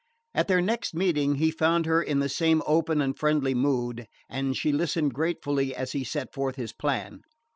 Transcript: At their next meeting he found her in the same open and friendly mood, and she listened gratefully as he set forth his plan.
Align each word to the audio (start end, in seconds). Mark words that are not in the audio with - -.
At 0.33 0.47
their 0.47 0.63
next 0.63 0.95
meeting 0.95 1.35
he 1.35 1.51
found 1.51 1.85
her 1.85 2.01
in 2.01 2.17
the 2.17 2.27
same 2.27 2.63
open 2.65 3.01
and 3.01 3.15
friendly 3.15 3.53
mood, 3.53 4.07
and 4.27 4.57
she 4.57 4.71
listened 4.71 5.13
gratefully 5.13 5.75
as 5.75 5.91
he 5.91 6.03
set 6.03 6.33
forth 6.33 6.55
his 6.55 6.73
plan. 6.73 7.21